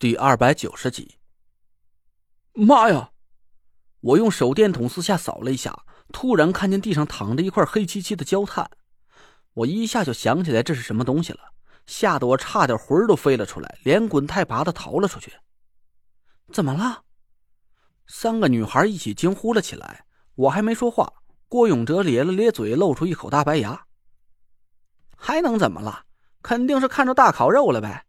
[0.00, 1.18] 第二百九十集。
[2.52, 3.10] 妈呀！
[3.98, 5.76] 我用手电筒四下扫了一下，
[6.12, 8.70] 突然看见地上躺着一块黑漆漆的焦炭，
[9.54, 11.40] 我一下就想起来这是什么东西了，
[11.86, 15.32] 吓得我差点魂儿都飞了出来，连滚带爬的逃了出去。
[16.52, 17.02] 怎么了？
[18.06, 20.04] 三个女孩一起惊呼了起来。
[20.36, 21.12] 我还没说话，
[21.48, 23.84] 郭永哲咧了咧嘴，露出一口大白牙。
[25.16, 26.04] 还能怎么了？
[26.40, 28.06] 肯定是看着大烤肉了呗。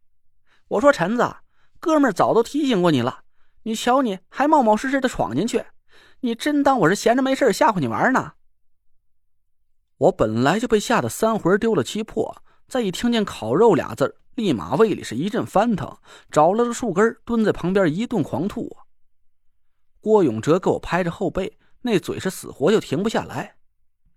[0.67, 1.35] 我说陈子。
[1.80, 3.24] 哥们儿早都提醒过你了，
[3.64, 5.65] 你瞧你还冒冒失失的闯进去，
[6.21, 8.33] 你真当我是闲着没事吓唬你玩呢？
[9.97, 15.97] 我本来就被吓得三魂丢了七魄，再一听见“烤肉”俩字立马胃里是一阵翻腾，
[16.32, 18.78] 找了个树根蹲在旁边一顿狂吐。
[20.00, 23.56] 郭永哲给我拍着后背，那嘴是死活就停不下来。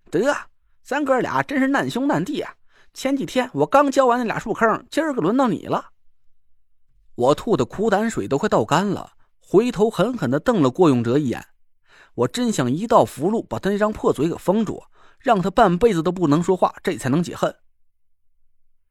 [0.09, 0.33] 得，
[0.81, 2.55] 咱哥俩真是难兄难弟啊！
[2.93, 5.92] 前几天我刚浇完那俩树坑，今儿个轮到你了。
[7.15, 11.45] 我吐的苦胆水都快倒干了，回头狠狠的瞪了郭永哲一眼。
[12.15, 14.83] 我真想一道符箓把他那张破嘴给封住，
[15.19, 17.55] 让他半辈子都不能说话，这才能解恨。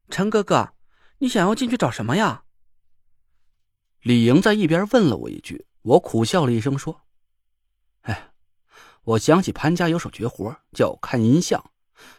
[0.09, 0.71] 陈哥哥，
[1.19, 2.45] 你想要进去找什么呀？
[4.03, 7.03] 李莹在一边问了我一句，我苦笑了一声说
[8.03, 8.33] ：“哎，
[9.05, 11.65] 我想起潘家有手绝活叫看阴相，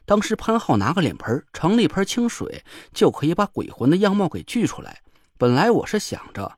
[0.06, 5.02] 当时潘浩拿个脸盆盛了一盆清水，就可以把鬼魂的样貌给锯出来。”
[5.38, 6.58] 本来我是想着，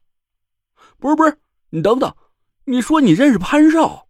[0.98, 2.16] 不是不是，你等等，
[2.66, 4.08] 你说你认识潘少？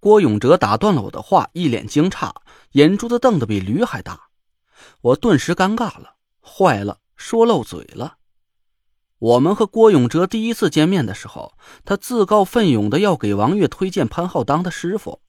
[0.00, 2.32] 郭永哲打断了我的话，一脸惊诧，
[2.72, 4.28] 眼珠子瞪得比驴还大。
[5.00, 8.18] 我顿时尴尬了，坏了，说漏嘴了。
[9.18, 15.20] 我们和郭永哲第一次见面的时候，他自告奋勇的要给王月推荐潘浩当他师傅。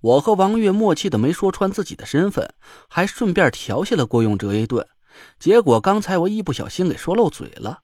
[0.00, 2.54] 我和王月默契的没说穿自己的身份，
[2.88, 4.88] 还顺便调戏了郭永哲一顿。
[5.38, 7.82] 结果刚才我一不小心给说漏嘴了，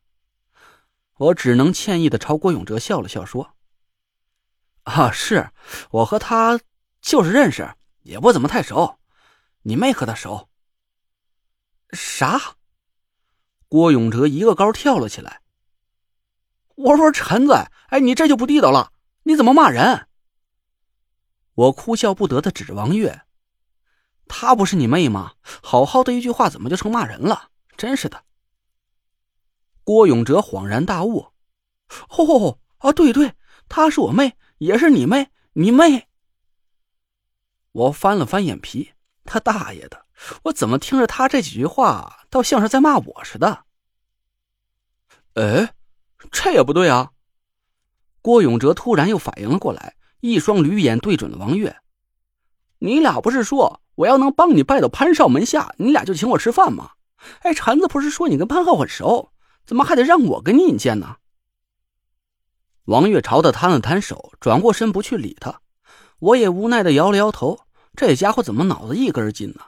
[1.17, 3.57] 我只能歉意的朝郭永哲笑了笑，说
[4.85, 5.51] ：“啊，是
[5.91, 6.61] 我和他
[7.01, 8.99] 就是认识，也不怎么太熟。
[9.63, 10.49] 你妹和他熟？
[11.93, 12.57] 啥？”
[13.69, 15.43] 郭永哲一个高跳了起来。
[16.77, 17.53] 我说：“陈子，
[17.89, 18.93] 哎，你这就不地道了，
[19.25, 20.09] 你怎么骂人？”
[21.55, 23.23] 我哭笑不得的指着王月。
[24.33, 25.35] 她不是你妹吗？
[25.61, 27.51] 好好的一句话，怎么就成骂人了？
[27.77, 28.23] 真是的。
[29.83, 31.33] 郭永哲恍然大悟
[32.17, 33.35] ：“哦，啊，对对，
[33.69, 36.07] 她是我妹，也是你妹，你妹。”
[37.73, 38.93] 我翻了翻眼皮，
[39.25, 40.07] 他大爷的，
[40.45, 43.65] 我怎么听着他这几句话，倒像是在骂我似的？
[45.35, 45.75] 哎，
[46.31, 47.11] 这也不对啊！
[48.23, 51.77] 郭永哲突然又反应了过来，一双驴眼对准了王月
[52.81, 56.93] ：“你俩不是说？”我要能帮你拜到潘少门下，你俩就请我吃饭吗？
[57.43, 59.31] 哎，陈子不是说你跟潘浩很熟，
[59.67, 61.17] 怎么还得让我跟你引荐呢？
[62.87, 65.61] 王月朝他摊了摊手，转过身不去理他。
[66.19, 67.61] 我也无奈的摇了摇头，
[67.95, 69.61] 这家伙怎么脑子一根筋呢？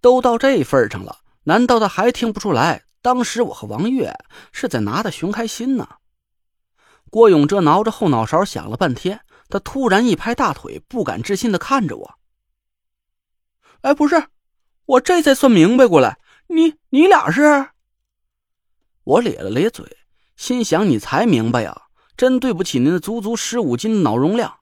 [0.00, 2.84] 都到这份上了，难道他还听不出来？
[3.02, 4.16] 当时我和王月
[4.52, 5.88] 是在拿他熊开心呢？
[7.10, 12.15] 郭永哲挠着后脑勺想了半天，他突然一拍大腿，不敢置信的看着我。
[13.82, 14.28] 哎，不是，
[14.86, 17.68] 我这才算明白过来，你你俩是？
[19.04, 19.96] 我咧了咧嘴，
[20.36, 21.82] 心想你才明白呀，
[22.16, 24.58] 真对不起您那足足十五斤的脑容量。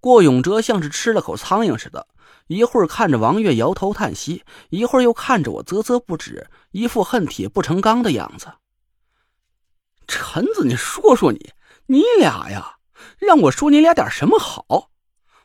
[0.00, 2.06] 郭永哲像是吃了口苍蝇似的，
[2.46, 8.48] 一会儿看着王月摇头叹息，一会儿又看着我啧啧不止，一副恨铁不成钢的样子。
[10.06, 11.52] 陈子，你说说你，
[11.86, 12.76] 你俩呀，
[13.18, 14.90] 让我说你俩点什么好？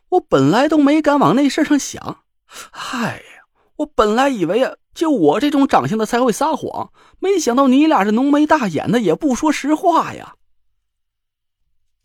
[0.10, 2.24] 我本来都没敢往那事上想。
[2.52, 3.44] 嗨呀，
[3.76, 10.36] 我本来以为啊，就我这种长相的才会撒谎，没想到你俩是浓眉大眼的，也不说实话呀。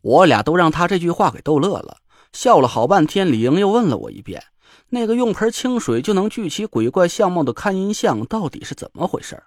[0.03, 1.97] 我俩都让他这句话给逗乐了，
[2.33, 3.27] 笑了好半天。
[3.27, 4.44] 李莹又问了我一遍，
[4.91, 9.43] 那个用盆清水就能聚起鬼怪相貌的看阴像到底是怎么回事？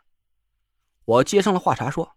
[1.06, 2.14] 我接上了话茬说：“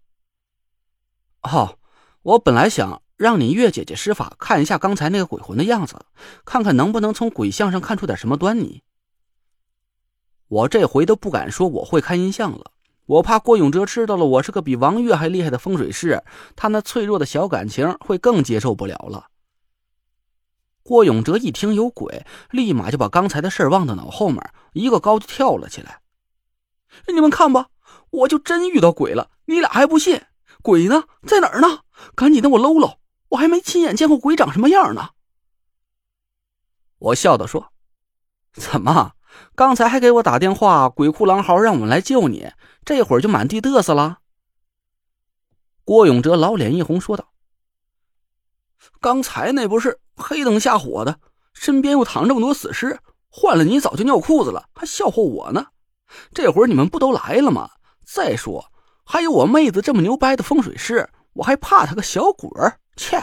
[1.45, 1.77] 哦，
[2.23, 6.07] 我本来想。”让你月姐姐施法看一下刚才那个鬼魂的样子，
[6.47, 8.83] 看看能不能从鬼像上看出点什么端倪。
[10.49, 12.73] 我这回都不敢说我会看阴像了，
[13.05, 16.23] 我怕郭永哲知道了我是个比王月还厉害的风水师，
[16.57, 19.27] 他那脆弱的小感情会更接受不了了。
[20.83, 24.43] 郭永哲一听有鬼，立马就把刚才的事忘到脑后面，
[24.73, 26.01] 一个高就跳了起来。
[27.13, 27.67] 你们看吧，
[28.09, 30.23] 我就真遇到鬼了，你俩还不信？
[30.63, 31.81] 鬼呢，在哪儿呢？
[32.15, 33.00] 赶紧等我搂搂。
[33.31, 35.11] 我还没亲眼见过鬼长什么样呢。
[36.99, 37.73] 我笑道：“说，
[38.53, 39.13] 怎么
[39.55, 42.53] 刚才还给我打电话，鬼哭狼嚎让我们来救你，
[42.85, 44.19] 这会儿就满地嘚瑟了？”
[45.85, 47.33] 郭永哲老脸一红，说道
[49.01, 51.19] ：“刚才那不是黑灯瞎火的，
[51.55, 55.69] 身边又躺这么多死尸，换了你早就尿裤子了，还笑话我呢。
[56.35, 57.71] 这会儿你们不都来了吗？
[58.05, 58.73] 再说
[59.05, 62.79] 还有我妹子这么牛掰的风水师，我还怕他个小鬼儿？
[63.01, 63.19] 切！”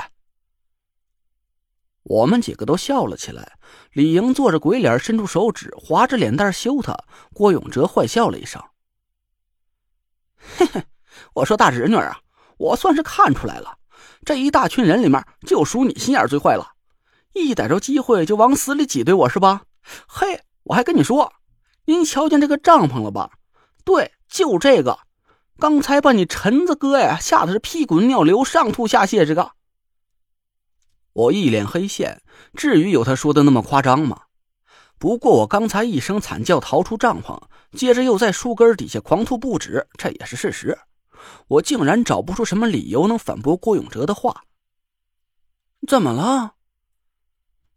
[2.04, 3.60] 我们几个都笑了起来。
[3.92, 6.98] 李莹做着鬼脸，伸出手指划着脸蛋羞他。
[7.34, 8.64] 郭永哲坏笑了一声
[10.58, 10.84] ：“嘿嘿，
[11.34, 12.20] 我说大侄女啊。”
[12.58, 13.78] 我算是看出来了，
[14.26, 16.72] 这一大群人里面，就属你心眼最坏了，
[17.34, 19.62] 一逮着机会就往死里挤兑我是吧？
[20.08, 21.32] 嘿，我还跟你说，
[21.86, 23.30] 您瞧见这个帐篷了吧？
[23.86, 24.98] 对，就这个，
[25.60, 29.24] 刚才把你陈子哥呀吓得是屁滚尿流，上吐下泻。
[29.24, 29.52] 这个，
[31.18, 32.22] 我一脸黑线，
[32.54, 34.22] 至于有他说的那么夸张吗？
[35.00, 37.42] 不过我刚才一声惨叫逃出帐篷，
[37.76, 40.78] 接着又在树根底下狂吐不止，这也是事实。
[41.48, 44.44] 我竟然找不出什么理由能反驳郭永哲的话。
[45.88, 46.54] 怎么了？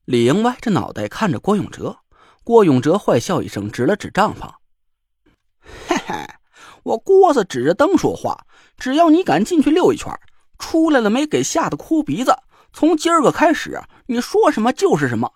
[0.05, 2.01] 李英歪着脑袋看着郭永哲。
[2.45, 4.53] 郭永哲坏笑一声，指了指帐篷
[5.89, 6.27] ：“嘿嘿，
[6.83, 8.45] 我郭子指着灯说话。
[8.77, 10.13] 只要你敢进去溜一圈，
[10.59, 12.37] 出来了没给吓得哭鼻子，
[12.73, 15.35] 从今儿个开始，你说什么就是什么。”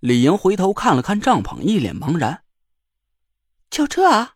[0.00, 2.44] 李莹回头看了看帐篷，一脸茫然
[3.70, 4.30] ：“就这？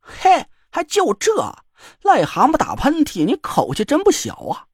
[0.00, 1.30] 嘿。”还就这
[2.02, 4.66] 癞蛤蟆打喷嚏，你口气真不小啊！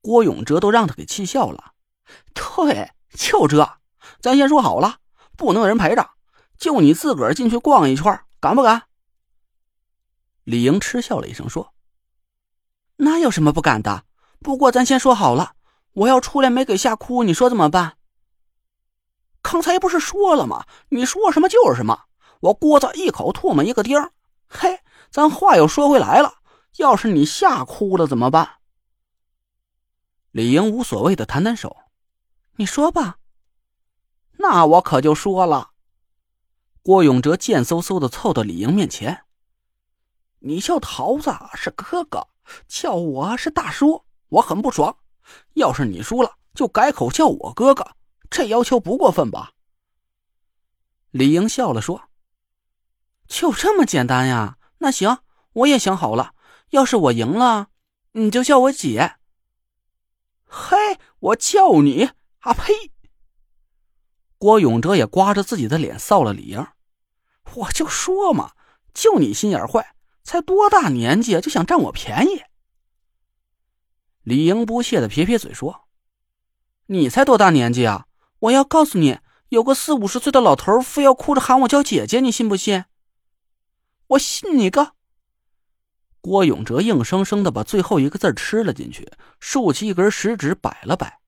[0.00, 1.74] 郭永哲都让他给气笑了。
[2.34, 3.78] 对，就这，
[4.20, 4.98] 咱先说好了，
[5.36, 6.10] 不能有人陪着，
[6.56, 8.88] 就你自个儿进去逛一圈，敢不敢？
[10.42, 11.72] 李莹嗤笑了一声说
[12.98, 14.04] ：“那有什么不敢的？
[14.40, 15.54] 不过咱先说好了，
[15.92, 17.96] 我要出来没给吓哭，你说怎么办？
[19.42, 20.66] 刚才不是说了吗？
[20.90, 22.04] 你说什么就是什么。
[22.40, 23.98] 我郭子一口唾沫一个钉
[24.48, 24.80] 嘿。”
[25.10, 26.34] 咱话又说回来了，
[26.76, 28.56] 要是你吓哭了怎么办？
[30.32, 31.74] 李英无所谓的弹弹手，
[32.56, 33.16] 你说吧。
[34.36, 35.70] 那我可就说了。
[36.82, 39.24] 郭永哲贱嗖嗖的凑到李英面前
[40.40, 42.28] ：“你叫桃子是哥哥，
[42.68, 44.96] 叫我是大叔，我很不爽。
[45.54, 47.92] 要是你输了，就改口叫我哥哥，
[48.30, 49.52] 这要求不过分吧？”
[51.10, 52.08] 李英笑了说
[53.26, 55.18] ：“就这么简单呀？”那行，
[55.52, 56.34] 我也想好了。
[56.70, 57.68] 要是我赢了，
[58.12, 59.16] 你就叫我姐。
[60.44, 60.76] 嘿，
[61.18, 62.10] 我叫你
[62.40, 62.92] 啊呸！
[64.38, 66.66] 郭永哲也刮着自己的脸臊了李英。
[67.54, 68.52] 我就说嘛，
[68.94, 72.42] 就你心眼坏，才多大年纪就想占我便宜？
[74.28, 75.88] 李英不屑的撇撇嘴说
[76.84, 78.04] ：“你才多大年纪啊？
[78.40, 82.84] 我要告诉你，有个四五十岁的老头非要哭着喊我叫姐姐，你信不信？”
[84.08, 84.92] 我信你个！
[86.20, 89.10] 郭永哲硬生生的把最后一个字吃了进去，
[89.40, 91.20] 竖起一根食指摆了摆。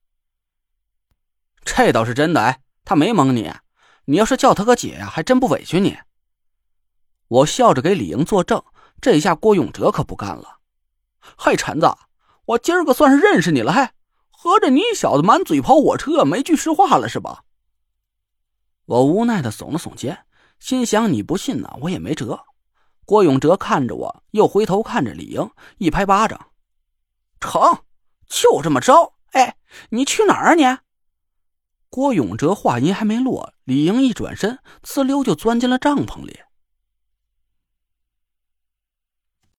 [1.64, 3.50] 这倒是真的，哎，他没蒙你。
[4.05, 5.97] 你要是叫他个姐呀，还真不委屈你。
[7.29, 8.62] 我笑着给李莹作证，
[9.00, 10.58] 这下郭永哲可不干了。
[11.38, 11.91] 嘿，陈子，
[12.50, 13.88] 我今儿个算是认识你了，嘿，
[14.32, 17.44] 合着你小子满嘴跑火车，没句实话了是吧？
[18.87, 20.25] 我无奈的耸了耸肩，
[20.58, 22.41] 心想你不信呢，我也没辙。
[23.05, 25.49] 郭永哲看着我，又回头看着李英，
[25.79, 26.49] 一拍巴掌
[27.38, 27.61] ：“成，
[28.26, 29.12] 就这么着。
[29.30, 29.57] 哎，
[29.90, 30.64] 你去哪儿啊你？”
[31.88, 36.40] 郭永哲话音还没落，李英一转身，呲溜就钻进了帐篷里。